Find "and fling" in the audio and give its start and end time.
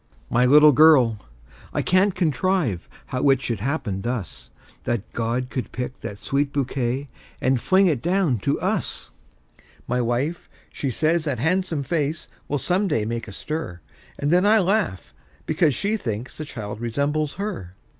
7.39-7.85